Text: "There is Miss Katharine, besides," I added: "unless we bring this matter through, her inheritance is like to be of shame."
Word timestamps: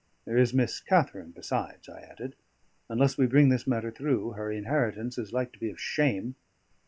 "There 0.25 0.35
is 0.39 0.51
Miss 0.51 0.79
Katharine, 0.79 1.29
besides," 1.29 1.87
I 1.87 1.99
added: 2.01 2.35
"unless 2.89 3.19
we 3.19 3.27
bring 3.27 3.49
this 3.49 3.67
matter 3.67 3.91
through, 3.91 4.31
her 4.31 4.51
inheritance 4.51 5.19
is 5.19 5.31
like 5.31 5.51
to 5.51 5.59
be 5.59 5.69
of 5.69 5.79
shame." 5.79 6.33